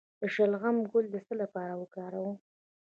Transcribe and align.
د 0.19 0.21
شلغم 0.33 0.77
ګل 0.91 1.05
د 1.11 1.15
څه 1.25 1.33
لپاره 1.41 1.73
وکاروم؟ 1.81 2.35